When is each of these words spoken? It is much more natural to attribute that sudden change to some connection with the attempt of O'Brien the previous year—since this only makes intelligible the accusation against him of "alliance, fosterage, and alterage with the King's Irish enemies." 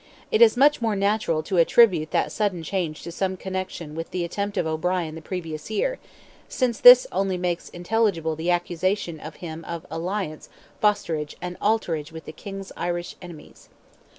It 0.31 0.41
is 0.41 0.57
much 0.57 0.81
more 0.81 0.95
natural 0.95 1.43
to 1.43 1.57
attribute 1.57 2.09
that 2.09 2.31
sudden 2.31 2.63
change 2.63 3.03
to 3.03 3.11
some 3.11 3.37
connection 3.37 3.93
with 3.93 4.09
the 4.09 4.23
attempt 4.23 4.57
of 4.57 4.65
O'Brien 4.65 5.13
the 5.13 5.21
previous 5.21 5.69
year—since 5.69 6.79
this 6.79 7.05
only 7.11 7.37
makes 7.37 7.69
intelligible 7.69 8.35
the 8.35 8.49
accusation 8.49 9.17
against 9.19 9.37
him 9.41 9.63
of 9.65 9.85
"alliance, 9.91 10.49
fosterage, 10.81 11.35
and 11.39 11.55
alterage 11.59 12.11
with 12.11 12.25
the 12.25 12.31
King's 12.31 12.71
Irish 12.75 13.15
enemies." 13.21 13.69